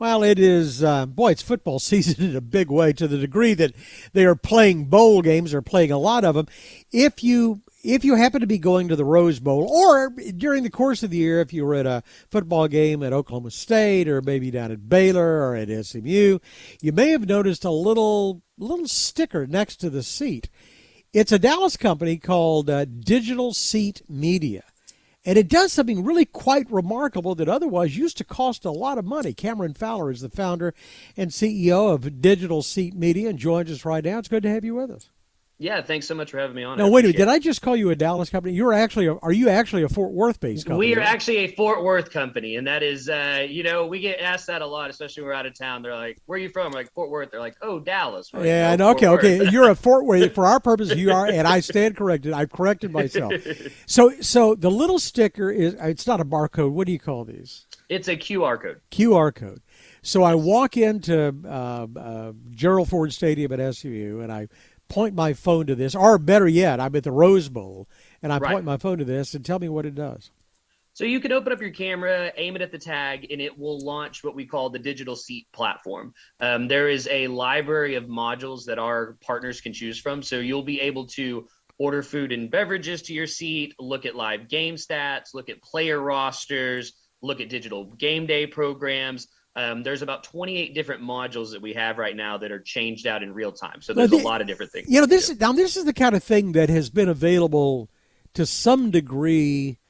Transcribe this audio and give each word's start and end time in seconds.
Well, 0.00 0.22
it 0.22 0.38
is, 0.38 0.84
uh, 0.84 1.06
boy, 1.06 1.32
it's 1.32 1.42
football 1.42 1.78
season 1.80 2.24
in 2.24 2.36
a 2.36 2.40
big 2.40 2.70
way 2.70 2.92
to 2.92 3.08
the 3.08 3.18
degree 3.18 3.54
that 3.54 3.74
they 4.12 4.24
are 4.24 4.36
playing 4.36 4.84
bowl 4.84 5.22
games 5.22 5.52
or 5.52 5.60
playing 5.60 5.90
a 5.90 5.98
lot 5.98 6.24
of 6.24 6.34
them. 6.34 6.46
If 6.92 7.24
you 7.24 7.62
if 7.84 8.04
you 8.04 8.16
happen 8.16 8.40
to 8.40 8.46
be 8.46 8.58
going 8.58 8.88
to 8.88 8.96
the 8.96 9.04
Rose 9.04 9.38
Bowl, 9.38 9.62
or 9.68 10.10
during 10.10 10.64
the 10.64 10.70
course 10.70 11.04
of 11.04 11.10
the 11.10 11.18
year, 11.18 11.40
if 11.40 11.52
you 11.52 11.64
were 11.64 11.76
at 11.76 11.86
a 11.86 12.02
football 12.28 12.66
game 12.66 13.04
at 13.04 13.12
Oklahoma 13.12 13.52
State, 13.52 14.08
or 14.08 14.20
maybe 14.20 14.50
down 14.50 14.72
at 14.72 14.88
Baylor 14.88 15.42
or 15.42 15.54
at 15.54 15.86
SMU, 15.86 16.38
you 16.82 16.92
may 16.92 17.10
have 17.10 17.28
noticed 17.28 17.64
a 17.64 17.70
little 17.70 18.42
little 18.58 18.88
sticker 18.88 19.46
next 19.46 19.76
to 19.76 19.90
the 19.90 20.02
seat. 20.02 20.48
It's 21.12 21.32
a 21.32 21.38
Dallas 21.38 21.76
company 21.76 22.18
called 22.18 22.68
uh, 22.68 22.84
Digital 22.84 23.54
Seat 23.54 24.02
Media. 24.08 24.64
And 25.24 25.36
it 25.36 25.48
does 25.48 25.72
something 25.72 26.04
really 26.04 26.24
quite 26.24 26.70
remarkable 26.70 27.34
that 27.34 27.48
otherwise 27.48 27.96
used 27.96 28.16
to 28.18 28.24
cost 28.24 28.64
a 28.64 28.70
lot 28.70 28.98
of 28.98 29.04
money. 29.04 29.34
Cameron 29.34 29.74
Fowler 29.74 30.10
is 30.10 30.20
the 30.20 30.30
founder 30.30 30.74
and 31.16 31.30
CEO 31.30 31.92
of 31.92 32.22
Digital 32.22 32.62
Seat 32.62 32.94
Media 32.94 33.28
and 33.28 33.38
joins 33.38 33.70
us 33.70 33.84
right 33.84 34.04
now. 34.04 34.18
It's 34.18 34.28
good 34.28 34.44
to 34.44 34.50
have 34.50 34.64
you 34.64 34.76
with 34.76 34.90
us. 34.90 35.10
Yeah, 35.60 35.82
thanks 35.82 36.06
so 36.06 36.14
much 36.14 36.30
for 36.30 36.38
having 36.38 36.54
me 36.54 36.62
on. 36.62 36.78
No, 36.78 36.88
wait 36.88 37.04
a 37.04 37.08
minute. 37.08 37.18
Did 37.18 37.26
I 37.26 37.40
just 37.40 37.62
call 37.62 37.74
you 37.74 37.90
a 37.90 37.96
Dallas 37.96 38.30
company? 38.30 38.54
You're 38.54 38.72
actually, 38.72 39.06
a, 39.06 39.14
are 39.16 39.32
you 39.32 39.48
actually 39.48 39.82
a 39.82 39.88
Fort 39.88 40.12
Worth 40.12 40.38
based 40.38 40.66
company? 40.66 40.90
We 40.90 40.96
are 40.96 41.00
actually 41.00 41.38
a 41.38 41.48
Fort 41.48 41.82
Worth 41.82 42.12
company, 42.12 42.54
and 42.54 42.68
that 42.68 42.84
is, 42.84 43.08
uh, 43.08 43.44
you 43.48 43.64
know, 43.64 43.84
we 43.86 43.98
get 43.98 44.20
asked 44.20 44.46
that 44.46 44.62
a 44.62 44.66
lot, 44.66 44.88
especially 44.88 45.24
when 45.24 45.30
we're 45.30 45.34
out 45.34 45.46
of 45.46 45.58
town. 45.58 45.82
They're 45.82 45.96
like, 45.96 46.18
"Where 46.26 46.36
are 46.36 46.40
you 46.40 46.48
from?" 46.48 46.70
We're 46.70 46.78
like 46.78 46.92
Fort 46.92 47.10
Worth. 47.10 47.32
They're 47.32 47.40
like, 47.40 47.56
"Oh, 47.60 47.80
Dallas." 47.80 48.30
Yeah, 48.32 48.76
oh, 48.78 48.90
okay, 48.92 49.08
okay. 49.08 49.50
You're 49.50 49.70
a 49.70 49.74
Fort 49.74 50.04
Worth. 50.04 50.32
For 50.38 50.46
our 50.46 50.60
purposes, 50.60 50.96
you 50.96 51.10
are, 51.10 51.26
and 51.26 51.48
I 51.48 51.58
stand 51.58 51.96
corrected. 51.96 52.32
I've 52.32 52.52
corrected 52.52 52.92
myself. 52.92 53.32
so, 53.86 54.12
so 54.20 54.54
the 54.54 54.70
little 54.70 55.00
sticker 55.00 55.50
is, 55.50 55.74
it's 55.80 56.06
not 56.06 56.20
a 56.20 56.24
barcode. 56.24 56.70
What 56.70 56.86
do 56.86 56.92
you 56.92 57.00
call 57.00 57.24
these? 57.24 57.66
It's 57.88 58.06
a 58.06 58.16
QR 58.16 58.60
code. 58.60 58.80
QR 58.92 59.34
code. 59.34 59.60
So 60.02 60.22
I 60.22 60.34
walk 60.34 60.76
into 60.76 61.34
uh, 61.44 61.86
uh, 61.98 62.32
Gerald 62.50 62.88
Ford 62.88 63.12
Stadium 63.12 63.52
at 63.52 63.74
SMU, 63.74 64.20
and 64.20 64.32
I 64.32 64.48
point 64.88 65.14
my 65.14 65.32
phone 65.32 65.66
to 65.66 65.74
this, 65.74 65.94
or 65.94 66.18
better 66.18 66.48
yet, 66.48 66.80
I'm 66.80 66.94
at 66.96 67.04
the 67.04 67.12
Rose 67.12 67.48
Bowl 67.48 67.88
and 68.22 68.32
I 68.32 68.38
right. 68.38 68.52
point 68.52 68.64
my 68.64 68.76
phone 68.76 68.98
to 68.98 69.04
this 69.04 69.34
and 69.34 69.44
tell 69.44 69.58
me 69.58 69.68
what 69.68 69.86
it 69.86 69.94
does. 69.94 70.30
So 70.98 71.04
you 71.04 71.20
can 71.20 71.30
open 71.30 71.52
up 71.52 71.60
your 71.60 71.70
camera, 71.70 72.32
aim 72.36 72.56
it 72.56 72.62
at 72.62 72.72
the 72.72 72.78
tag, 72.78 73.28
and 73.30 73.40
it 73.40 73.56
will 73.56 73.78
launch 73.78 74.24
what 74.24 74.34
we 74.34 74.44
call 74.44 74.68
the 74.68 74.80
digital 74.80 75.14
seat 75.14 75.46
platform. 75.52 76.12
Um, 76.40 76.66
there 76.66 76.88
is 76.88 77.06
a 77.08 77.28
library 77.28 77.94
of 77.94 78.06
modules 78.06 78.64
that 78.64 78.80
our 78.80 79.16
partners 79.20 79.60
can 79.60 79.72
choose 79.72 80.00
from. 80.00 80.24
So 80.24 80.40
you'll 80.40 80.64
be 80.64 80.80
able 80.80 81.06
to 81.08 81.46
order 81.78 82.02
food 82.02 82.32
and 82.32 82.50
beverages 82.50 83.02
to 83.02 83.14
your 83.14 83.28
seat, 83.28 83.74
look 83.78 84.06
at 84.06 84.16
live 84.16 84.48
game 84.48 84.74
stats, 84.74 85.34
look 85.34 85.48
at 85.48 85.62
player 85.62 86.00
rosters, 86.00 86.94
look 87.22 87.40
at 87.40 87.48
digital 87.48 87.84
game 87.84 88.26
day 88.26 88.46
programs. 88.48 89.28
Um, 89.58 89.82
there's 89.82 90.02
about 90.02 90.22
28 90.22 90.72
different 90.72 91.02
modules 91.02 91.50
that 91.50 91.60
we 91.60 91.72
have 91.72 91.98
right 91.98 92.14
now 92.14 92.38
that 92.38 92.52
are 92.52 92.60
changed 92.60 93.08
out 93.08 93.24
in 93.24 93.34
real 93.34 93.50
time. 93.50 93.82
So 93.82 93.92
there's 93.92 94.10
the, 94.10 94.18
a 94.18 94.22
lot 94.22 94.40
of 94.40 94.46
different 94.46 94.70
things. 94.70 94.88
You 94.88 95.00
know, 95.00 95.06
this 95.06 95.28
is, 95.28 95.40
now 95.40 95.52
this 95.52 95.76
is 95.76 95.84
the 95.84 95.92
kind 95.92 96.14
of 96.14 96.22
thing 96.22 96.52
that 96.52 96.68
has 96.68 96.90
been 96.90 97.08
available 97.08 97.90
to 98.34 98.46
some 98.46 98.92
degree 98.92 99.80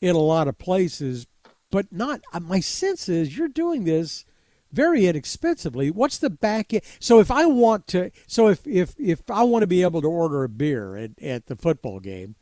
in 0.00 0.16
a 0.16 0.18
lot 0.18 0.48
of 0.48 0.56
places, 0.56 1.26
but 1.70 1.92
not. 1.92 2.22
Uh, 2.32 2.40
my 2.40 2.60
sense 2.60 3.06
is 3.06 3.36
you're 3.36 3.48
doing 3.48 3.84
this 3.84 4.24
very 4.72 5.06
inexpensively. 5.06 5.90
What's 5.90 6.16
the 6.16 6.30
back 6.30 6.72
end? 6.72 6.82
So 6.98 7.20
if 7.20 7.30
I 7.30 7.44
want 7.44 7.86
to, 7.88 8.10
so 8.26 8.48
if 8.48 8.66
if 8.66 8.94
if 8.98 9.30
I 9.30 9.42
want 9.42 9.62
to 9.62 9.66
be 9.66 9.82
able 9.82 10.00
to 10.00 10.08
order 10.08 10.42
a 10.42 10.48
beer 10.48 10.96
at, 10.96 11.22
at 11.22 11.46
the 11.48 11.56
football 11.56 12.00
game. 12.00 12.34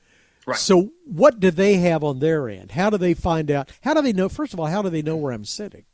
Right. 0.47 0.57
So 0.57 0.93
what 1.05 1.41
do 1.41 1.51
they 1.51 1.79
have 1.79 2.05
on 2.05 2.21
their 2.21 2.49
end? 2.49 2.71
How 2.71 2.91
do 2.91 2.97
they 2.97 3.15
find 3.15 3.51
out? 3.51 3.73
How 3.81 3.95
do 3.95 4.03
they 4.03 4.13
know? 4.13 4.29
First 4.29 4.53
of 4.53 4.61
all, 4.61 4.67
how 4.67 4.83
do 4.83 4.89
they 4.89 5.03
know 5.03 5.17
where 5.17 5.33
I'm 5.33 5.45
sitting? 5.45 5.85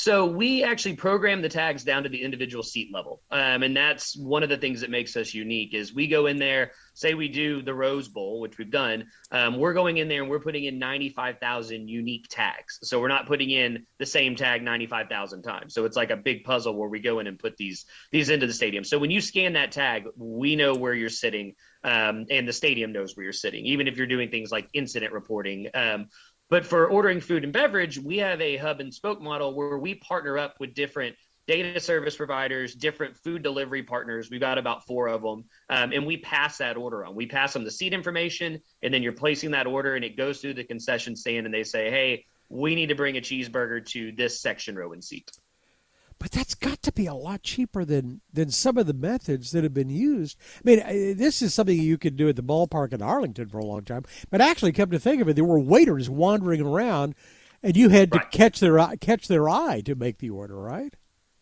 So 0.00 0.26
we 0.26 0.62
actually 0.62 0.94
program 0.94 1.42
the 1.42 1.48
tags 1.48 1.82
down 1.82 2.04
to 2.04 2.08
the 2.08 2.22
individual 2.22 2.62
seat 2.62 2.94
level, 2.94 3.20
um, 3.32 3.64
and 3.64 3.76
that's 3.76 4.16
one 4.16 4.44
of 4.44 4.48
the 4.48 4.56
things 4.56 4.82
that 4.82 4.90
makes 4.90 5.16
us 5.16 5.34
unique. 5.34 5.74
Is 5.74 5.92
we 5.92 6.06
go 6.06 6.26
in 6.26 6.38
there, 6.38 6.70
say 6.94 7.14
we 7.14 7.26
do 7.26 7.62
the 7.62 7.74
Rose 7.74 8.06
Bowl, 8.06 8.38
which 8.38 8.58
we've 8.58 8.70
done. 8.70 9.08
Um, 9.32 9.58
we're 9.58 9.74
going 9.74 9.96
in 9.96 10.06
there 10.06 10.22
and 10.22 10.30
we're 10.30 10.38
putting 10.38 10.62
in 10.66 10.78
ninety-five 10.78 11.40
thousand 11.40 11.88
unique 11.88 12.26
tags. 12.30 12.78
So 12.84 13.00
we're 13.00 13.08
not 13.08 13.26
putting 13.26 13.50
in 13.50 13.86
the 13.98 14.06
same 14.06 14.36
tag 14.36 14.62
ninety-five 14.62 15.08
thousand 15.08 15.42
times. 15.42 15.74
So 15.74 15.84
it's 15.84 15.96
like 15.96 16.10
a 16.10 16.16
big 16.16 16.44
puzzle 16.44 16.76
where 16.76 16.88
we 16.88 17.00
go 17.00 17.18
in 17.18 17.26
and 17.26 17.36
put 17.36 17.56
these 17.56 17.84
these 18.12 18.30
into 18.30 18.46
the 18.46 18.54
stadium. 18.54 18.84
So 18.84 19.00
when 19.00 19.10
you 19.10 19.20
scan 19.20 19.54
that 19.54 19.72
tag, 19.72 20.04
we 20.16 20.54
know 20.54 20.76
where 20.76 20.94
you're 20.94 21.08
sitting, 21.08 21.54
um, 21.82 22.26
and 22.30 22.46
the 22.46 22.52
stadium 22.52 22.92
knows 22.92 23.16
where 23.16 23.24
you're 23.24 23.32
sitting. 23.32 23.66
Even 23.66 23.88
if 23.88 23.96
you're 23.96 24.06
doing 24.06 24.30
things 24.30 24.52
like 24.52 24.68
incident 24.74 25.12
reporting. 25.12 25.70
But 26.50 26.64
for 26.64 26.86
ordering 26.86 27.20
food 27.20 27.44
and 27.44 27.52
beverage, 27.52 27.98
we 27.98 28.18
have 28.18 28.40
a 28.40 28.56
hub 28.56 28.80
and 28.80 28.92
spoke 28.92 29.20
model 29.20 29.54
where 29.54 29.78
we 29.78 29.94
partner 29.94 30.38
up 30.38 30.58
with 30.60 30.74
different 30.74 31.14
data 31.46 31.80
service 31.80 32.16
providers, 32.16 32.74
different 32.74 33.16
food 33.16 33.42
delivery 33.42 33.82
partners. 33.82 34.30
We've 34.30 34.40
got 34.40 34.58
about 34.58 34.86
four 34.86 35.08
of 35.08 35.22
them. 35.22 35.44
Um, 35.70 35.92
and 35.92 36.06
we 36.06 36.18
pass 36.18 36.58
that 36.58 36.76
order 36.76 37.04
on. 37.04 37.14
We 37.14 37.26
pass 37.26 37.54
them 37.54 37.64
the 37.64 37.70
seat 37.70 37.94
information, 37.94 38.60
and 38.82 38.92
then 38.92 39.02
you're 39.02 39.12
placing 39.12 39.50
that 39.52 39.66
order, 39.66 39.96
and 39.96 40.04
it 40.04 40.16
goes 40.16 40.40
through 40.40 40.54
the 40.54 40.64
concession 40.64 41.16
stand, 41.16 41.46
and 41.46 41.54
they 41.54 41.64
say, 41.64 41.90
hey, 41.90 42.26
we 42.50 42.74
need 42.74 42.88
to 42.88 42.94
bring 42.94 43.16
a 43.16 43.20
cheeseburger 43.20 43.84
to 43.86 44.12
this 44.12 44.40
section 44.40 44.76
row 44.76 44.92
and 44.92 45.02
seat 45.02 45.30
but 46.18 46.32
that's 46.32 46.54
got 46.54 46.82
to 46.82 46.92
be 46.92 47.06
a 47.06 47.14
lot 47.14 47.42
cheaper 47.42 47.84
than 47.84 48.20
than 48.32 48.50
some 48.50 48.76
of 48.76 48.86
the 48.86 48.94
methods 48.94 49.52
that 49.52 49.62
have 49.62 49.74
been 49.74 49.90
used. 49.90 50.38
I 50.56 50.60
mean, 50.64 50.80
uh, 50.80 51.14
this 51.16 51.42
is 51.42 51.54
something 51.54 51.78
you 51.78 51.98
could 51.98 52.16
do 52.16 52.28
at 52.28 52.36
the 52.36 52.42
ballpark 52.42 52.92
in 52.92 53.02
Arlington 53.02 53.48
for 53.48 53.58
a 53.58 53.64
long 53.64 53.84
time, 53.84 54.04
but 54.30 54.40
actually, 54.40 54.72
come 54.72 54.90
to 54.90 54.98
think 54.98 55.22
of 55.22 55.28
it, 55.28 55.34
there 55.34 55.44
were 55.44 55.60
waiters 55.60 56.10
wandering 56.10 56.60
around, 56.60 57.14
and 57.62 57.76
you 57.76 57.88
had 57.88 58.12
to 58.12 58.18
right. 58.18 58.30
catch 58.30 58.60
their 58.60 58.78
eye, 58.78 58.96
catch 58.96 59.28
their 59.28 59.48
eye 59.48 59.80
to 59.84 59.94
make 59.94 60.18
the 60.18 60.30
order, 60.30 60.56
right? 60.56 60.94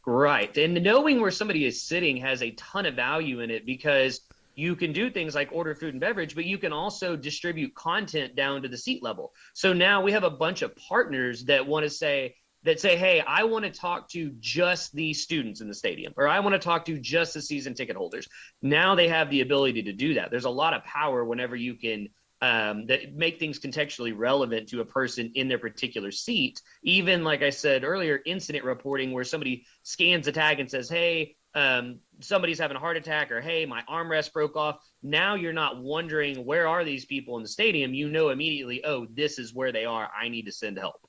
Right, 0.05 0.57
and 0.57 0.83
knowing 0.83 1.21
where 1.21 1.33
somebody 1.33 1.65
is 1.65 1.83
sitting 1.83 2.19
has 2.19 2.43
a 2.43 2.53
ton 2.53 2.87
of 2.87 2.95
value 2.95 3.41
in 3.41 3.51
it 3.51 3.67
because 3.67 4.21
you 4.55 4.75
can 4.75 4.93
do 4.93 5.11
things 5.11 5.35
like 5.35 5.51
order 5.53 5.75
food 5.75 5.95
and 5.95 6.01
beverage, 6.01 6.35
but 6.35 6.47
you 6.47 6.59
can 6.59 6.73
also 6.73 7.15
distribute 7.15 7.75
content 7.75 8.35
down 8.35 8.63
to 8.63 8.69
the 8.69 8.79
seat 8.79 9.03
level. 9.03 9.35
So 9.53 9.73
now 9.73 10.03
we 10.03 10.13
have 10.13 10.25
a 10.25 10.31
bunch 10.31 10.63
of 10.63 10.75
partners 10.77 11.45
that 11.45 11.67
want 11.67 11.85
to 11.85 11.91
say, 11.91 12.37
that 12.67 12.81
say, 12.81 12.97
hey, 12.97 13.21
I 13.21 13.45
want 13.45 13.65
to 13.65 13.71
talk 13.71 14.09
to 14.11 14.33
just 14.41 14.93
the 14.93 15.15
students 15.15 15.61
in 15.61 15.69
the 15.69 15.75
stadium, 15.75 16.13
or 16.17 16.27
I 16.27 16.41
want 16.41 16.55
to 16.55 16.59
talk 16.59 16.85
to 16.87 16.99
just 16.99 17.33
the 17.33 17.41
season 17.41 17.75
ticket 17.75 17.97
holders. 17.97 18.29
Now 18.61 18.97
they 18.97 19.09
have 19.09 19.31
the 19.31 19.41
ability 19.41 19.85
to 19.85 19.93
do 19.93 20.15
that. 20.15 20.33
There's 20.33 20.45
a 20.45 20.51
lot 20.51 20.75
of 20.75 20.85
power 20.85 21.25
whenever 21.25 21.55
you 21.55 21.77
can 21.77 22.09
um, 22.43 22.87
that 22.87 23.15
make 23.15 23.39
things 23.39 23.61
contextually 23.61 24.13
relevant 24.15 24.69
to 24.71 24.81
a 24.81 24.85
person 24.85 25.31
in 25.37 25.49
their 25.49 25.61
particular 25.61 26.11
seat. 26.11 26.61
Even 26.83 27.23
like 27.23 27.43
I 27.43 27.51
said 27.51 27.85
earlier, 27.85 28.21
incident 28.27 28.65
reporting 28.65 29.13
where 29.13 29.25
somebody 29.25 29.65
scans 29.85 30.27
a 30.27 30.33
tag 30.33 30.59
and 30.59 30.71
says, 30.71 30.91
hey, 30.91 31.37
um, 31.55 32.01
somebody's 32.21 32.59
having 32.59 32.77
a 32.77 32.81
heart 32.81 32.99
attack 32.99 33.33
or 33.33 33.41
hey 33.41 33.65
my 33.65 33.83
armrest 33.89 34.35
broke 34.35 34.57
off 34.57 34.77
now 35.03 35.37
you're 35.37 35.55
not 35.55 35.83
wondering 35.83 36.45
where 36.45 36.69
are 36.69 36.85
these 36.85 37.07
people 37.07 37.39
in 37.39 37.43
the 37.43 37.49
stadium 37.49 37.95
you 37.95 38.11
know 38.11 38.29
immediately 38.29 38.85
oh 38.85 39.07
this 39.15 39.39
is 39.39 39.55
where 39.55 39.73
they 39.73 39.87
are 39.87 40.11
i 40.21 40.29
need 40.29 40.45
to 40.45 40.53
send 40.53 40.77
help 40.77 41.01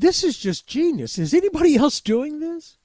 this 0.00 0.24
is 0.24 0.38
just 0.38 0.66
genius. 0.66 1.18
Is 1.18 1.34
anybody 1.34 1.76
else 1.76 2.00
doing 2.00 2.40
this? 2.40 2.76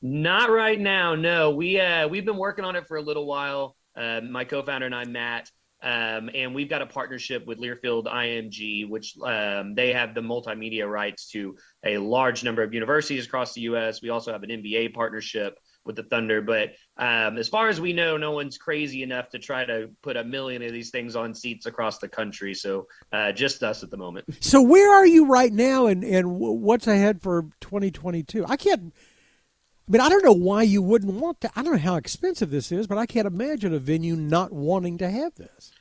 Not 0.00 0.50
right 0.50 0.80
now. 0.80 1.14
No, 1.14 1.50
we 1.50 1.80
uh, 1.80 2.08
we've 2.08 2.24
been 2.24 2.36
working 2.36 2.64
on 2.64 2.76
it 2.76 2.86
for 2.86 2.96
a 2.96 3.02
little 3.02 3.26
while. 3.26 3.76
Uh, 3.96 4.20
my 4.28 4.44
co-founder 4.44 4.86
and 4.86 4.94
I, 4.94 5.04
Matt, 5.04 5.50
um, 5.82 6.28
and 6.34 6.54
we've 6.54 6.68
got 6.68 6.82
a 6.82 6.86
partnership 6.86 7.46
with 7.46 7.58
Learfield 7.58 8.06
IMG, 8.06 8.88
which 8.88 9.14
um, 9.22 9.74
they 9.74 9.92
have 9.92 10.14
the 10.14 10.20
multimedia 10.20 10.90
rights 10.90 11.30
to 11.30 11.56
a 11.84 11.98
large 11.98 12.42
number 12.42 12.62
of 12.62 12.74
universities 12.74 13.26
across 13.26 13.54
the 13.54 13.62
U.S. 13.62 14.02
We 14.02 14.08
also 14.08 14.32
have 14.32 14.42
an 14.42 14.50
NBA 14.50 14.94
partnership 14.94 15.58
with 15.84 15.96
the 15.96 16.02
Thunder. 16.02 16.40
But 16.40 16.74
um, 16.96 17.36
as 17.36 17.48
far 17.48 17.68
as 17.68 17.80
we 17.80 17.92
know, 17.92 18.16
no 18.16 18.32
one's 18.32 18.58
crazy 18.58 19.02
enough 19.02 19.30
to 19.30 19.38
try 19.38 19.64
to 19.64 19.90
put 20.02 20.16
a 20.16 20.24
million 20.24 20.62
of 20.62 20.72
these 20.72 20.90
things 20.90 21.16
on 21.16 21.34
seats 21.34 21.66
across 21.66 21.98
the 21.98 22.08
country. 22.08 22.54
So 22.54 22.86
uh, 23.12 23.32
just 23.32 23.62
us 23.62 23.82
at 23.82 23.90
the 23.90 23.96
moment. 23.96 24.26
So 24.40 24.62
where 24.62 24.92
are 24.92 25.06
you 25.06 25.26
right 25.26 25.52
now, 25.52 25.86
and 25.86 26.04
and 26.04 26.38
what's 26.38 26.86
ahead 26.86 27.22
for 27.22 27.42
2022? 27.60 28.44
I 28.46 28.56
can't. 28.56 28.94
I 29.86 29.92
mean, 29.92 30.00
I 30.00 30.08
don't 30.08 30.24
know 30.24 30.32
why 30.32 30.62
you 30.62 30.80
wouldn't 30.80 31.12
want 31.12 31.42
to. 31.42 31.50
I 31.54 31.62
don't 31.62 31.72
know 31.72 31.78
how 31.78 31.96
expensive 31.96 32.50
this 32.50 32.72
is, 32.72 32.86
but 32.86 32.96
I 32.96 33.04
can't 33.04 33.26
imagine 33.26 33.74
a 33.74 33.78
venue 33.78 34.16
not 34.16 34.52
wanting 34.52 34.96
to 34.98 35.10
have 35.10 35.34
this. 35.34 35.72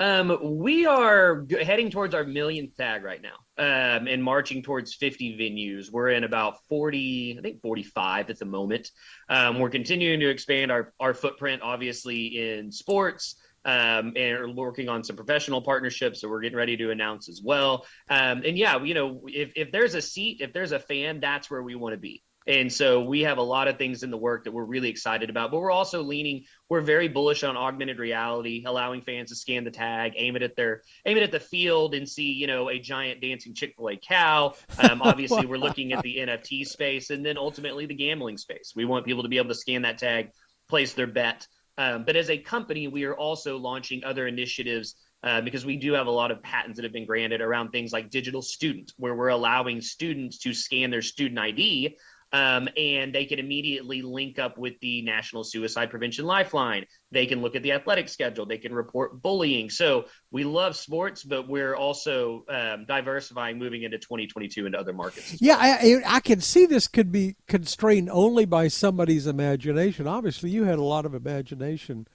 Um, 0.00 0.58
we 0.58 0.86
are 0.86 1.44
heading 1.62 1.90
towards 1.90 2.14
our 2.14 2.24
millionth 2.24 2.74
tag 2.74 3.04
right 3.04 3.20
now, 3.20 3.36
um, 3.58 4.08
and 4.08 4.24
marching 4.24 4.62
towards 4.62 4.94
50 4.94 5.36
venues. 5.38 5.92
We're 5.92 6.08
in 6.08 6.24
about 6.24 6.64
40, 6.70 7.36
I 7.38 7.42
think 7.42 7.60
45 7.60 8.30
at 8.30 8.38
the 8.38 8.46
moment. 8.46 8.90
Um, 9.28 9.58
we're 9.58 9.68
continuing 9.68 10.20
to 10.20 10.30
expand 10.30 10.72
our 10.72 10.94
our 10.98 11.12
footprint, 11.12 11.60
obviously 11.62 12.58
in 12.58 12.72
sports. 12.72 13.36
Um, 13.62 14.14
and 14.16 14.56
working 14.56 14.88
on 14.88 15.04
some 15.04 15.16
professional 15.16 15.60
partnerships 15.60 16.22
that 16.22 16.30
we're 16.30 16.40
getting 16.40 16.56
ready 16.56 16.78
to 16.78 16.90
announce 16.90 17.28
as 17.28 17.42
well. 17.44 17.84
Um, 18.08 18.40
and 18.42 18.56
yeah, 18.56 18.82
you 18.82 18.94
know, 18.94 19.24
if, 19.26 19.52
if 19.54 19.70
there's 19.70 19.94
a 19.94 20.00
seat, 20.00 20.38
if 20.40 20.54
there's 20.54 20.72
a 20.72 20.78
fan, 20.78 21.20
that's 21.20 21.50
where 21.50 21.62
we 21.62 21.74
want 21.74 21.92
to 21.92 21.98
be. 21.98 22.22
And 22.50 22.72
so 22.72 23.00
we 23.00 23.20
have 23.20 23.38
a 23.38 23.42
lot 23.42 23.68
of 23.68 23.78
things 23.78 24.02
in 24.02 24.10
the 24.10 24.16
work 24.16 24.42
that 24.42 24.50
we're 24.50 24.64
really 24.64 24.88
excited 24.88 25.30
about. 25.30 25.52
But 25.52 25.60
we're 25.60 25.70
also 25.70 26.02
leaning, 26.02 26.46
we're 26.68 26.80
very 26.80 27.06
bullish 27.06 27.44
on 27.44 27.56
augmented 27.56 28.00
reality, 28.00 28.64
allowing 28.66 29.02
fans 29.02 29.30
to 29.30 29.36
scan 29.36 29.62
the 29.62 29.70
tag, 29.70 30.14
aim 30.16 30.34
it 30.34 30.42
at 30.42 30.56
their 30.56 30.82
aim 31.06 31.16
it 31.16 31.22
at 31.22 31.30
the 31.30 31.38
field 31.38 31.94
and 31.94 32.08
see, 32.08 32.32
you 32.32 32.48
know, 32.48 32.68
a 32.68 32.80
giant 32.80 33.20
dancing 33.20 33.54
Chick-fil-A 33.54 33.98
cow. 33.98 34.54
Um, 34.80 35.00
obviously 35.04 35.46
we're 35.46 35.58
looking 35.58 35.92
at 35.92 36.02
the 36.02 36.16
NFT 36.16 36.66
space 36.66 37.10
and 37.10 37.24
then 37.24 37.38
ultimately 37.38 37.86
the 37.86 37.94
gambling 37.94 38.36
space. 38.36 38.72
We 38.74 38.84
want 38.84 39.06
people 39.06 39.22
to 39.22 39.28
be 39.28 39.38
able 39.38 39.50
to 39.50 39.54
scan 39.54 39.82
that 39.82 39.98
tag, 39.98 40.30
place 40.68 40.92
their 40.94 41.06
bet. 41.06 41.46
Um, 41.78 42.04
but 42.04 42.16
as 42.16 42.30
a 42.30 42.38
company, 42.38 42.88
we 42.88 43.04
are 43.04 43.14
also 43.14 43.58
launching 43.58 44.02
other 44.02 44.26
initiatives 44.26 44.96
uh, 45.22 45.40
because 45.40 45.64
we 45.64 45.76
do 45.76 45.92
have 45.92 46.08
a 46.08 46.10
lot 46.10 46.32
of 46.32 46.42
patents 46.42 46.78
that 46.78 46.82
have 46.82 46.92
been 46.92 47.06
granted 47.06 47.42
around 47.42 47.70
things 47.70 47.92
like 47.92 48.10
digital 48.10 48.42
student, 48.42 48.92
where 48.96 49.14
we're 49.14 49.28
allowing 49.28 49.80
students 49.80 50.38
to 50.38 50.52
scan 50.52 50.90
their 50.90 51.02
student 51.02 51.38
ID 51.38 51.96
um, 52.32 52.68
and 52.76 53.14
they 53.14 53.24
can 53.24 53.38
immediately 53.38 54.02
link 54.02 54.38
up 54.38 54.56
with 54.56 54.78
the 54.80 55.02
National 55.02 55.42
Suicide 55.42 55.90
Prevention 55.90 56.24
Lifeline. 56.24 56.86
They 57.10 57.26
can 57.26 57.42
look 57.42 57.56
at 57.56 57.62
the 57.62 57.72
athletic 57.72 58.08
schedule. 58.08 58.46
They 58.46 58.58
can 58.58 58.72
report 58.72 59.20
bullying. 59.20 59.68
So 59.70 60.06
we 60.30 60.44
love 60.44 60.76
sports, 60.76 61.24
but 61.24 61.48
we're 61.48 61.74
also 61.74 62.44
um, 62.48 62.84
diversifying, 62.86 63.58
moving 63.58 63.82
into 63.82 63.98
2022 63.98 64.66
into 64.66 64.78
other 64.78 64.92
markets. 64.92 65.40
Yeah, 65.40 65.56
I, 65.58 66.02
I 66.06 66.20
can 66.20 66.40
see 66.40 66.66
this 66.66 66.86
could 66.86 67.10
be 67.10 67.36
constrained 67.48 68.08
only 68.10 68.44
by 68.44 68.68
somebody's 68.68 69.26
imagination. 69.26 70.06
Obviously, 70.06 70.50
you 70.50 70.64
had 70.64 70.78
a 70.78 70.84
lot 70.84 71.04
of 71.04 71.14
imagination 71.14 72.06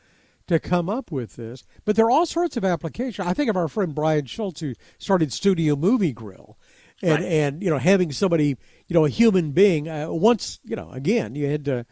to 0.48 0.60
come 0.60 0.90
up 0.90 1.12
with 1.12 1.36
this. 1.36 1.64
But 1.84 1.96
there 1.96 2.06
are 2.06 2.12
all 2.12 2.26
sorts 2.26 2.56
of 2.56 2.64
applications. 2.64 3.28
I 3.28 3.34
think 3.34 3.50
of 3.50 3.58
our 3.58 3.68
friend 3.68 3.94
Brian 3.96 4.26
Schultz 4.26 4.62
who 4.62 4.76
started 4.98 5.34
Studio 5.34 5.76
Movie 5.76 6.14
Grill, 6.14 6.58
and 7.02 7.24
right. 7.24 7.24
and 7.24 7.64
you 7.64 7.70
know 7.70 7.78
having 7.78 8.12
somebody 8.12 8.58
you 8.88 8.94
know 8.94 9.06
a 9.06 9.10
human 9.10 9.52
being 9.52 9.90
uh, 9.90 10.10
once 10.10 10.60
you 10.64 10.76
know 10.76 10.92
again 10.92 11.36
you 11.36 11.48
had 11.48 11.66
to 11.66 11.86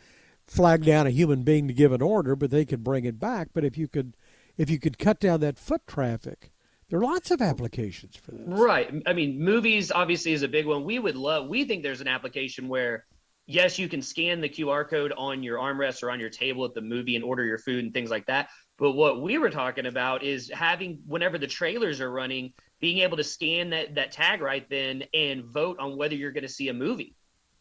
flag 0.48 0.86
down 0.86 1.08
a 1.08 1.12
human 1.12 1.44
being 1.44 1.68
to 1.68 1.74
give 1.74 1.92
an 1.92 2.02
order, 2.02 2.36
but 2.36 2.52
they 2.52 2.66
could 2.66 2.84
bring 2.84 3.06
it 3.06 3.20
back. 3.20 3.50
But 3.54 3.64
if 3.64 3.78
you 3.78 3.88
could 3.88 4.16
if 4.58 4.70
you 4.70 4.80
could 4.80 5.00
cut 5.00 5.20
down 5.20 5.40
that 5.42 5.58
foot 5.58 5.82
traffic. 5.88 6.52
There 6.90 7.00
are 7.00 7.04
lots 7.04 7.32
of 7.32 7.42
applications 7.42 8.16
for 8.18 8.32
this. 8.32 8.42
Right. 8.46 8.94
I 9.08 9.14
mean, 9.14 9.40
movies 9.40 9.92
obviously 9.92 10.34
is 10.34 10.44
a 10.44 10.48
big 10.48 10.68
one. 10.68 10.84
We 10.84 11.00
would 11.00 11.16
love, 11.16 11.48
we 11.48 11.66
think 11.66 11.82
there's 11.82 12.02
an 12.02 12.08
application 12.08 12.68
where 12.68 13.06
yes, 13.46 13.78
you 13.80 13.90
can 13.90 14.02
scan 14.02 14.42
the 14.42 14.50
QR 14.50 14.88
code 14.88 15.12
on 15.18 15.44
your 15.44 15.58
armrest 15.58 16.04
or 16.04 16.12
on 16.12 16.20
your 16.20 16.30
table 16.30 16.66
at 16.66 16.74
the 16.74 16.82
movie 16.82 17.16
and 17.16 17.26
order 17.26 17.44
your 17.44 17.58
food 17.58 17.84
and 17.84 17.94
things 17.94 18.10
like 18.10 18.26
that. 18.28 18.50
But 18.78 18.94
what 18.94 19.22
we 19.22 19.38
were 19.38 19.50
talking 19.50 19.86
about 19.86 20.24
is 20.24 20.52
having 20.54 21.02
whenever 21.06 21.38
the 21.38 21.48
trailers 21.48 22.00
are 22.00 22.12
running, 22.12 22.54
being 22.84 23.00
able 23.00 23.16
to 23.16 23.24
scan 23.24 23.70
that 23.70 23.96
that 23.96 24.12
tag 24.12 24.42
right 24.42 24.70
then 24.70 25.06
and 25.14 25.46
vote 25.46 25.80
on 25.80 25.96
whether 25.96 26.16
you're 26.16 26.34
going 26.34 26.44
to 26.44 26.50
see 26.50 26.68
a 26.68 26.74
movie. 26.74 27.16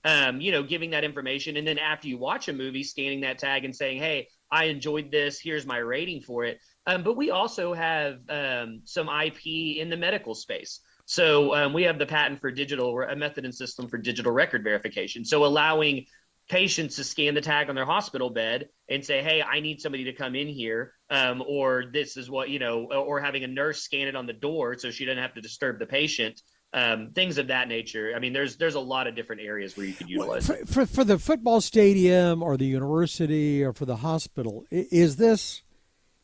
Um, 0.05 0.41
you 0.41 0.51
know, 0.51 0.65
giving 0.65 0.91
that 0.91 1.05
information, 1.05 1.57
and 1.57 1.65
then 1.65 1.79
after 1.79 2.09
you 2.09 2.19
watch 2.19 2.49
a 2.49 2.53
movie, 2.53 2.83
scanning 2.83 3.21
that 3.21 3.39
tag 3.39 3.65
and 3.65 3.75
saying, 3.75 3.99
"Hey, 3.99 4.27
I 4.51 4.65
enjoyed 4.65 5.13
this. 5.13 5.39
Here's 5.39 5.65
my 5.65 5.77
rating 5.77 6.23
for 6.23 6.45
it." 6.45 6.59
Um, 6.89 7.05
but 7.05 7.17
we 7.17 7.31
also 7.31 7.73
have 7.73 8.19
um, 8.29 8.81
some 8.85 9.09
IP 9.09 9.47
in 9.79 9.89
the 9.89 9.97
medical 9.97 10.35
space. 10.35 10.81
So 11.05 11.55
um, 11.55 11.73
we 11.73 11.85
have 11.85 12.01
the 12.01 12.07
patent 12.07 12.41
for 12.41 12.51
digital, 12.51 13.01
a 13.03 13.15
method 13.15 13.45
and 13.45 13.55
system 13.55 13.89
for 13.89 13.99
digital 13.99 14.33
record 14.33 14.65
verification. 14.65 15.25
So 15.25 15.45
allowing 15.45 16.05
patients 16.53 16.97
to 16.97 17.05
scan 17.05 17.33
the 17.33 17.41
tag 17.41 17.71
on 17.71 17.75
their 17.75 17.87
hospital 17.87 18.29
bed 18.29 18.69
and 18.89 19.03
say, 19.03 19.23
"Hey, 19.23 19.43
I 19.43 19.61
need 19.61 19.81
somebody 19.81 20.05
to 20.05 20.13
come 20.13 20.35
in 20.35 20.47
here," 20.47 20.93
um, 21.09 21.43
or 21.47 21.85
this 21.91 22.19
is 22.19 22.31
what 22.31 22.51
you 22.51 22.59
know, 22.59 22.85
or 22.93 23.21
having 23.21 23.43
a 23.43 23.49
nurse 23.49 23.81
scan 23.81 24.07
it 24.07 24.15
on 24.15 24.27
the 24.27 24.35
door 24.35 24.79
so 24.79 24.91
she 24.91 25.07
doesn't 25.07 25.23
have 25.23 25.33
to 25.35 25.41
disturb 25.41 25.79
the 25.79 25.87
patient. 25.87 26.43
Um, 26.75 27.11
things 27.15 27.37
of 27.39 27.49
that 27.49 27.69
nature. 27.69 28.13
I 28.15 28.19
mean, 28.19 28.35
there's 28.35 28.57
there's 28.57 28.75
a 28.75 28.81
lot 28.81 29.07
of 29.07 29.17
different 29.17 29.41
areas 29.41 29.77
where 29.77 29.87
you 29.87 29.95
could 29.95 30.11
utilize 30.11 30.47
for, 30.47 30.67
for, 30.67 30.87
for 30.87 31.05
the 31.05 31.19
football 31.19 31.61
stadium 31.63 32.43
or 32.43 32.59
the 32.59 32.67
university 32.67 33.65
or 33.65 33.73
for 33.73 33.87
the 33.87 33.97
hospital. 33.97 34.65
Is 34.71 35.17
this 35.17 35.63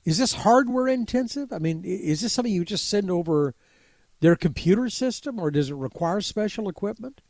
is 0.04 0.18
this 0.18 0.34
hardware 0.34 0.88
intensive? 0.88 1.52
I 1.54 1.58
mean, 1.58 1.84
is 1.84 2.20
this 2.20 2.34
something 2.34 2.52
you 2.52 2.64
just 2.66 2.88
send 2.88 3.10
over? 3.10 3.54
their 4.20 4.36
computer 4.36 4.90
system, 4.90 5.38
or 5.38 5.50
does 5.50 5.70
it 5.70 5.74
require 5.74 6.20
special 6.20 6.68
equipment? 6.68 7.20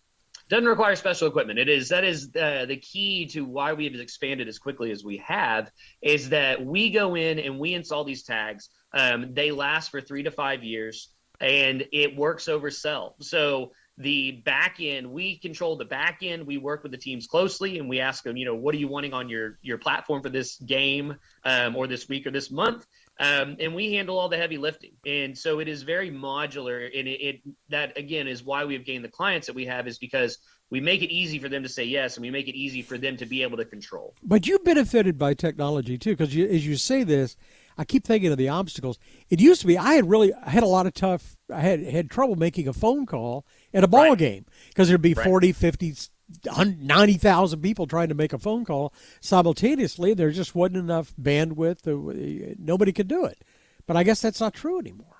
Doesn't 0.48 0.68
require 0.68 0.96
special 0.96 1.28
equipment. 1.28 1.58
It 1.58 1.68
is 1.68 1.90
that 1.90 2.04
is 2.04 2.30
uh, 2.40 2.64
the 2.66 2.76
key 2.76 3.26
to 3.26 3.44
why 3.44 3.74
we 3.74 3.84
have 3.84 3.94
expanded 3.94 4.48
as 4.48 4.58
quickly 4.58 4.90
as 4.90 5.04
we 5.04 5.18
have. 5.18 5.70
Is 6.00 6.30
that 6.30 6.64
we 6.64 6.90
go 6.90 7.16
in 7.16 7.38
and 7.38 7.58
we 7.58 7.74
install 7.74 8.04
these 8.04 8.22
tags. 8.22 8.70
Um, 8.92 9.34
they 9.34 9.50
last 9.50 9.90
for 9.90 10.00
three 10.00 10.22
to 10.22 10.30
five 10.30 10.64
years, 10.64 11.10
and 11.40 11.84
it 11.92 12.16
works 12.16 12.48
over 12.48 12.70
cell. 12.70 13.16
So 13.20 13.72
the 13.98 14.30
back 14.44 14.76
end 14.80 15.10
we 15.10 15.36
control 15.38 15.76
the 15.76 15.84
back 15.84 16.20
end 16.22 16.46
we 16.46 16.56
work 16.56 16.84
with 16.84 16.92
the 16.92 16.98
teams 16.98 17.26
closely 17.26 17.78
and 17.78 17.88
we 17.88 17.98
ask 17.98 18.22
them 18.22 18.36
you 18.36 18.44
know 18.44 18.54
what 18.54 18.74
are 18.74 18.78
you 18.78 18.86
wanting 18.86 19.12
on 19.12 19.28
your 19.28 19.58
your 19.60 19.76
platform 19.76 20.22
for 20.22 20.28
this 20.28 20.56
game 20.56 21.16
um, 21.44 21.74
or 21.74 21.88
this 21.88 22.08
week 22.08 22.24
or 22.26 22.30
this 22.30 22.50
month 22.50 22.86
um, 23.18 23.56
and 23.58 23.74
we 23.74 23.94
handle 23.94 24.18
all 24.18 24.28
the 24.28 24.36
heavy 24.36 24.58
lifting. 24.58 24.92
And 25.06 25.36
so 25.36 25.58
it 25.58 25.68
is 25.68 25.82
very 25.82 26.10
modular. 26.10 26.86
And 26.86 27.08
it, 27.08 27.20
it, 27.20 27.40
that 27.68 27.98
again 27.98 28.28
is 28.28 28.42
why 28.42 28.64
we've 28.64 28.84
gained 28.84 29.04
the 29.04 29.10
clients 29.10 29.46
that 29.48 29.56
we 29.56 29.66
have 29.66 29.86
is 29.88 29.98
because 29.98 30.38
we 30.70 30.80
make 30.80 31.02
it 31.02 31.10
easy 31.10 31.38
for 31.38 31.48
them 31.48 31.62
to 31.62 31.68
say 31.68 31.84
yes, 31.84 32.16
and 32.16 32.22
we 32.22 32.30
make 32.30 32.46
it 32.46 32.54
easy 32.54 32.82
for 32.82 32.98
them 32.98 33.16
to 33.16 33.26
be 33.26 33.42
able 33.42 33.56
to 33.56 33.64
control. 33.64 34.14
But 34.22 34.46
you 34.46 34.58
benefited 34.58 35.18
by 35.18 35.34
technology 35.34 35.96
too, 35.96 36.14
because 36.14 36.36
as 36.36 36.66
you 36.66 36.76
say 36.76 37.04
this, 37.04 37.36
I 37.78 37.84
keep 37.84 38.04
thinking 38.04 38.30
of 38.30 38.38
the 38.38 38.48
obstacles. 38.48 38.98
It 39.30 39.40
used 39.40 39.60
to 39.62 39.66
be 39.66 39.78
I 39.78 39.94
had 39.94 40.10
really 40.10 40.34
I 40.34 40.50
had 40.50 40.62
a 40.62 40.66
lot 40.66 40.86
of 40.86 40.94
tough 40.94 41.36
I 41.52 41.60
had 41.60 41.82
had 41.84 42.10
trouble 42.10 42.36
making 42.36 42.68
a 42.68 42.72
phone 42.72 43.06
call 43.06 43.46
at 43.72 43.84
a 43.84 43.88
ball 43.88 44.10
right. 44.10 44.18
game 44.18 44.44
because 44.68 44.88
there'd 44.88 45.00
be 45.00 45.14
right. 45.14 45.24
40, 45.24 45.52
50 45.52 45.94
90,000 46.44 47.60
people 47.60 47.86
trying 47.86 48.08
to 48.08 48.14
make 48.14 48.32
a 48.32 48.38
phone 48.38 48.64
call 48.64 48.92
simultaneously. 49.20 50.14
There 50.14 50.30
just 50.30 50.54
wasn't 50.54 50.78
enough 50.78 51.14
bandwidth. 51.20 52.58
Nobody 52.58 52.92
could 52.92 53.08
do 53.08 53.25
it. 53.25 53.42
But 53.86 53.96
I 53.96 54.02
guess 54.02 54.20
that's 54.20 54.40
not 54.40 54.54
true 54.54 54.78
anymore. 54.78 55.19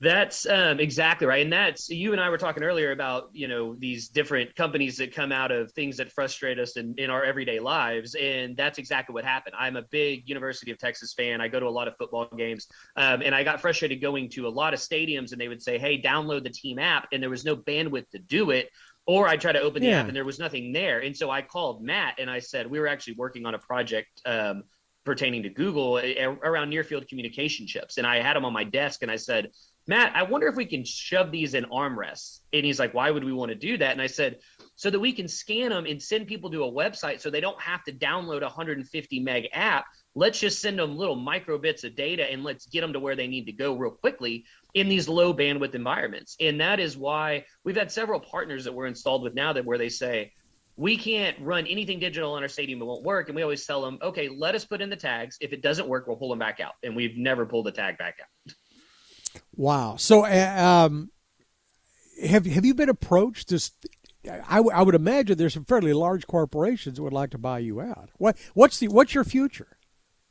That's 0.00 0.44
um, 0.46 0.80
exactly 0.80 1.26
right, 1.26 1.42
and 1.42 1.52
that's 1.52 1.88
you 1.88 2.12
and 2.12 2.20
I 2.20 2.28
were 2.28 2.36
talking 2.36 2.64
earlier 2.64 2.90
about 2.90 3.30
you 3.32 3.46
know 3.46 3.74
these 3.74 4.08
different 4.08 4.54
companies 4.56 4.98
that 4.98 5.14
come 5.14 5.30
out 5.30 5.52
of 5.52 5.70
things 5.70 5.98
that 5.98 6.10
frustrate 6.12 6.58
us 6.58 6.76
in, 6.76 6.96
in 6.98 7.10
our 7.10 7.24
everyday 7.24 7.60
lives, 7.60 8.16
and 8.16 8.56
that's 8.56 8.78
exactly 8.78 9.14
what 9.14 9.24
happened. 9.24 9.54
I'm 9.56 9.76
a 9.76 9.82
big 9.82 10.28
University 10.28 10.72
of 10.72 10.78
Texas 10.78 11.14
fan. 11.14 11.40
I 11.40 11.46
go 11.46 11.60
to 11.60 11.66
a 11.66 11.70
lot 11.70 11.86
of 11.86 11.96
football 11.96 12.28
games, 12.36 12.66
um, 12.96 13.22
and 13.22 13.34
I 13.34 13.44
got 13.44 13.60
frustrated 13.60 14.02
going 14.02 14.28
to 14.30 14.46
a 14.46 14.50
lot 14.50 14.74
of 14.74 14.80
stadiums, 14.80 15.30
and 15.30 15.40
they 15.40 15.48
would 15.48 15.62
say, 15.62 15.78
"Hey, 15.78 16.02
download 16.02 16.42
the 16.42 16.50
team 16.50 16.80
app," 16.80 17.08
and 17.12 17.22
there 17.22 17.30
was 17.30 17.44
no 17.44 17.56
bandwidth 17.56 18.10
to 18.10 18.18
do 18.18 18.50
it 18.50 18.70
or 19.06 19.28
I 19.28 19.36
tried 19.36 19.52
to 19.52 19.60
open 19.60 19.82
the 19.82 19.88
yeah. 19.88 20.00
app 20.00 20.08
and 20.08 20.16
there 20.16 20.24
was 20.24 20.38
nothing 20.38 20.72
there. 20.72 21.00
And 21.00 21.16
so 21.16 21.30
I 21.30 21.42
called 21.42 21.82
Matt 21.82 22.14
and 22.18 22.30
I 22.30 22.38
said, 22.38 22.70
we 22.70 22.80
were 22.80 22.88
actually 22.88 23.14
working 23.14 23.44
on 23.44 23.54
a 23.54 23.58
project 23.58 24.22
um, 24.24 24.64
pertaining 25.04 25.42
to 25.42 25.50
Google 25.50 25.98
around 25.98 26.70
near 26.70 26.84
field 26.84 27.06
communication 27.08 27.66
chips. 27.66 27.98
And 27.98 28.06
I 28.06 28.20
had 28.20 28.34
them 28.34 28.44
on 28.44 28.52
my 28.52 28.64
desk 28.64 29.02
and 29.02 29.10
I 29.10 29.16
said, 29.16 29.50
Matt, 29.86 30.16
I 30.16 30.22
wonder 30.22 30.46
if 30.46 30.56
we 30.56 30.64
can 30.64 30.82
shove 30.82 31.30
these 31.30 31.52
in 31.52 31.64
armrests. 31.64 32.40
And 32.54 32.64
he's 32.64 32.78
like, 32.78 32.94
why 32.94 33.10
would 33.10 33.22
we 33.22 33.34
want 33.34 33.50
to 33.50 33.54
do 33.54 33.76
that? 33.76 33.92
And 33.92 34.00
I 34.00 34.06
said, 34.06 34.38
so 34.76 34.88
that 34.88 34.98
we 34.98 35.12
can 35.12 35.28
scan 35.28 35.70
them 35.70 35.84
and 35.84 36.02
send 36.02 36.26
people 36.26 36.50
to 36.50 36.64
a 36.64 36.72
website 36.72 37.20
so 37.20 37.28
they 37.28 37.40
don't 37.40 37.60
have 37.60 37.84
to 37.84 37.92
download 37.92 38.38
a 38.38 38.46
150 38.46 39.20
meg 39.20 39.48
app. 39.52 39.84
Let's 40.14 40.38
just 40.38 40.60
send 40.60 40.78
them 40.78 40.96
little 40.96 41.16
micro 41.16 41.58
bits 41.58 41.84
of 41.84 41.96
data 41.96 42.30
and 42.30 42.44
let's 42.44 42.66
get 42.66 42.82
them 42.82 42.92
to 42.92 43.00
where 43.00 43.16
they 43.16 43.26
need 43.26 43.46
to 43.46 43.52
go 43.52 43.74
real 43.74 43.90
quickly 43.90 44.44
in 44.72 44.88
these 44.88 45.08
low 45.08 45.34
bandwidth 45.34 45.74
environments. 45.74 46.36
And 46.40 46.60
that 46.60 46.80
is 46.80 46.96
why 46.96 47.46
we've 47.64 47.76
had 47.76 47.90
several 47.90 48.20
partners 48.20 48.64
that 48.64 48.74
we're 48.74 48.86
installed 48.86 49.22
with 49.22 49.34
now 49.34 49.52
that 49.52 49.64
where 49.64 49.78
they 49.78 49.88
say, 49.88 50.32
we 50.76 50.96
can't 50.96 51.38
run 51.40 51.66
anything 51.66 52.00
digital 52.00 52.36
in 52.36 52.42
our 52.42 52.48
stadium, 52.48 52.82
it 52.82 52.84
won't 52.84 53.04
work. 53.04 53.28
And 53.28 53.36
we 53.36 53.42
always 53.42 53.64
tell 53.64 53.82
them, 53.82 53.98
okay, 54.02 54.28
let 54.28 54.54
us 54.54 54.64
put 54.64 54.80
in 54.80 54.90
the 54.90 54.96
tags. 54.96 55.36
If 55.40 55.52
it 55.52 55.62
doesn't 55.62 55.88
work, 55.88 56.06
we'll 56.06 56.16
pull 56.16 56.30
them 56.30 56.38
back 56.38 56.58
out. 56.60 56.72
And 56.82 56.96
we've 56.96 57.16
never 57.16 57.46
pulled 57.46 57.66
the 57.66 57.72
tag 57.72 57.98
back 57.98 58.18
out. 58.20 58.54
Wow. 59.56 59.96
So, 59.96 60.24
uh, 60.24 60.88
um, 60.90 61.10
have 62.24 62.46
have 62.46 62.64
you 62.64 62.74
been 62.74 62.88
approached? 62.88 63.48
Just, 63.48 63.86
I, 64.28 64.56
w- 64.56 64.74
I 64.74 64.82
would 64.82 64.94
imagine 64.94 65.38
there's 65.38 65.54
some 65.54 65.64
fairly 65.64 65.92
large 65.92 66.26
corporations 66.26 66.96
that 66.96 67.02
would 67.02 67.12
like 67.12 67.30
to 67.30 67.38
buy 67.38 67.60
you 67.60 67.80
out. 67.80 68.10
What 68.18 68.36
what's 68.54 68.78
the 68.78 68.88
what's 68.88 69.14
your 69.14 69.24
future? 69.24 69.76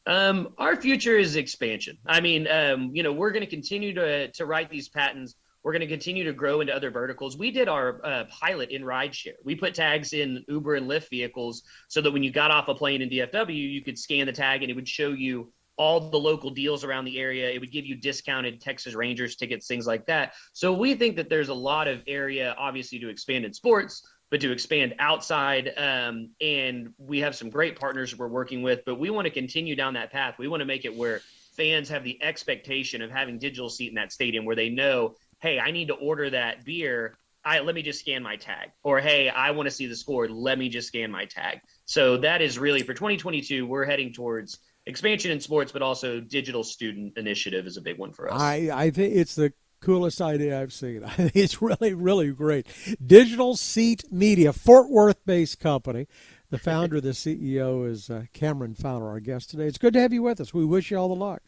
Um, 0.05 0.49
our 0.57 0.75
future 0.75 1.17
is 1.17 1.35
expansion. 1.35 1.97
I 2.05 2.19
mean, 2.19 2.47
um, 2.47 2.91
you 2.93 3.03
know, 3.03 3.13
we're 3.13 3.31
going 3.31 3.45
to 3.45 3.49
continue 3.49 3.93
to 3.93 4.29
to 4.31 4.45
write 4.45 4.69
these 4.69 4.89
patents. 4.89 5.35
We're 5.63 5.71
going 5.71 5.81
to 5.81 5.87
continue 5.87 6.25
to 6.25 6.33
grow 6.33 6.59
into 6.59 6.75
other 6.75 6.91
verticals. 6.91 7.37
We 7.37 7.49
did 7.49 7.69
our 7.69 8.05
uh, 8.05 8.25
pilot 8.25 8.71
in 8.71 8.81
rideshare. 8.81 9.35
We 9.45 9.55
put 9.55 9.73
tags 9.73 10.11
in 10.11 10.43
Uber 10.49 10.75
and 10.75 10.89
Lyft 10.89 11.09
vehicles 11.09 11.63
so 11.87 12.01
that 12.01 12.11
when 12.11 12.21
you 12.21 12.31
got 12.31 12.51
off 12.51 12.67
a 12.67 12.75
plane 12.75 13.01
in 13.01 13.09
DFW, 13.09 13.55
you 13.55 13.81
could 13.81 13.97
scan 13.97 14.25
the 14.25 14.33
tag 14.33 14.61
and 14.61 14.69
it 14.69 14.75
would 14.75 14.89
show 14.89 15.09
you 15.09 15.53
all 15.77 16.09
the 16.09 16.19
local 16.19 16.49
deals 16.49 16.83
around 16.83 17.05
the 17.05 17.17
area. 17.17 17.49
It 17.49 17.59
would 17.59 17.71
give 17.71 17.85
you 17.85 17.95
discounted 17.95 18.59
Texas 18.59 18.93
Rangers 18.93 19.37
tickets, 19.37 19.65
things 19.65 19.87
like 19.87 20.05
that. 20.07 20.33
So 20.51 20.73
we 20.73 20.95
think 20.95 21.15
that 21.15 21.29
there's 21.29 21.49
a 21.49 21.53
lot 21.53 21.87
of 21.87 22.01
area, 22.07 22.53
obviously, 22.57 22.99
to 22.99 23.09
expand 23.09 23.45
in 23.45 23.53
sports 23.53 24.05
but 24.33 24.41
to 24.41 24.51
expand 24.51 24.95
outside. 24.97 25.71
Um, 25.77 26.31
and 26.41 26.91
we 26.97 27.19
have 27.19 27.35
some 27.35 27.51
great 27.51 27.79
partners 27.79 28.17
we're 28.17 28.27
working 28.27 28.63
with, 28.63 28.83
but 28.83 28.95
we 28.95 29.11
want 29.11 29.25
to 29.25 29.31
continue 29.31 29.75
down 29.75 29.93
that 29.93 30.11
path. 30.11 30.39
We 30.39 30.47
want 30.47 30.61
to 30.61 30.65
make 30.65 30.85
it 30.85 30.97
where 30.97 31.21
fans 31.55 31.87
have 31.89 32.03
the 32.03 32.17
expectation 32.23 33.03
of 33.03 33.11
having 33.11 33.37
digital 33.37 33.69
seat 33.69 33.89
in 33.89 33.93
that 33.93 34.11
stadium 34.11 34.43
where 34.43 34.55
they 34.55 34.69
know, 34.69 35.13
hey, 35.37 35.59
I 35.59 35.69
need 35.69 35.89
to 35.89 35.93
order 35.93 36.31
that 36.31 36.65
beer 36.65 37.15
I 37.45 37.59
let 37.59 37.75
me 37.75 37.81
just 37.81 37.99
scan 37.99 38.23
my 38.23 38.37
tag, 38.37 38.71
or 38.83 39.01
hey, 39.01 39.27
I 39.27 39.51
want 39.51 39.67
to 39.67 39.71
see 39.71 39.85
the 39.85 39.97
score. 39.97 40.29
Let 40.29 40.57
me 40.57 40.69
just 40.69 40.87
scan 40.87 41.11
my 41.11 41.25
tag. 41.25 41.59
So 41.83 42.15
that 42.17 42.41
is 42.41 42.57
really 42.57 42.83
for 42.83 42.93
2022. 42.93 43.67
We're 43.67 43.83
heading 43.83 44.13
towards 44.13 44.59
expansion 44.85 45.29
in 45.29 45.41
sports, 45.41 45.73
but 45.73 45.81
also 45.81 46.21
digital 46.21 46.63
student 46.63 47.17
initiative 47.17 47.67
is 47.67 47.75
a 47.75 47.81
big 47.81 47.97
one 47.97 48.13
for 48.13 48.31
us. 48.31 48.39
I 48.39 48.69
I 48.73 48.91
think 48.91 49.13
it's 49.15 49.35
the 49.35 49.51
coolest 49.83 50.21
idea 50.21 50.61
I've 50.61 50.73
seen. 50.73 51.03
I 51.05 51.09
think 51.09 51.35
it's 51.35 51.61
really 51.61 51.93
really 51.93 52.31
great. 52.31 52.67
Digital 53.05 53.55
Seat 53.55 54.11
Media, 54.11 54.53
Fort 54.53 54.89
Worth 54.89 55.25
based 55.25 55.59
company. 55.59 56.07
The 56.49 56.57
founder, 56.59 57.01
the 57.01 57.09
CEO 57.09 57.87
is 57.89 58.09
uh, 58.09 58.25
Cameron 58.33 58.75
Fowler, 58.75 59.09
our 59.09 59.19
guest 59.19 59.49
today. 59.49 59.65
It's 59.65 59.77
good 59.77 59.93
to 59.93 60.01
have 60.01 60.13
you 60.13 60.23
with 60.23 60.39
us. 60.39 60.53
We 60.53 60.65
wish 60.65 60.91
you 60.91 60.97
all 60.97 61.09
the 61.09 61.15
luck. 61.15 61.41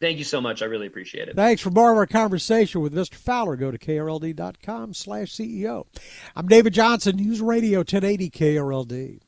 Thank 0.00 0.16
you 0.16 0.24
so 0.24 0.40
much. 0.40 0.62
I 0.62 0.64
really 0.64 0.86
appreciate 0.86 1.28
it. 1.28 1.36
Thanks 1.36 1.60
for 1.60 1.70
more 1.70 1.92
of 1.92 1.98
our 1.98 2.06
conversation 2.06 2.80
with 2.80 2.94
Mr. 2.94 3.14
Fowler. 3.16 3.54
Go 3.56 3.70
to 3.70 3.78
krld.com 3.78 4.94
slash 4.94 5.28
CEO. 5.28 5.86
I'm 6.34 6.48
David 6.48 6.72
Johnson, 6.72 7.16
News 7.16 7.42
Radio 7.42 7.80
1080 7.80 8.30
KRLD. 8.30 9.20